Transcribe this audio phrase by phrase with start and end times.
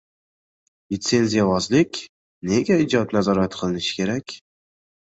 [0.95, 2.01] Litsenziyavozlik.
[2.53, 4.41] Nega ijod nazorat qilinishi kerak?